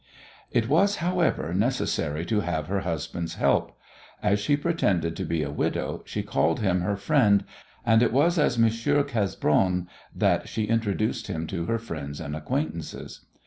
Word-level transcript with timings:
It 0.49 0.67
was, 0.67 0.95
however, 0.95 1.53
necessary 1.53 2.25
to 2.25 2.39
have 2.39 2.65
her 2.69 2.79
husband's 2.79 3.35
help. 3.35 3.77
As 4.23 4.39
she 4.39 4.57
pretended 4.57 5.15
to 5.15 5.25
be 5.25 5.43
a 5.43 5.51
widow, 5.51 6.01
she 6.05 6.23
called 6.23 6.59
him 6.59 6.81
her 6.81 6.95
friend, 6.95 7.43
and 7.85 8.01
it 8.01 8.11
was 8.11 8.39
as 8.39 8.57
Monsieur 8.57 9.03
Cesbron 9.03 9.85
that 10.15 10.49
she 10.49 10.63
introduced 10.63 11.27
him 11.27 11.45
to 11.45 11.65
her 11.65 11.77
friends 11.77 12.19
and 12.19 12.35
acquaintances. 12.35 13.27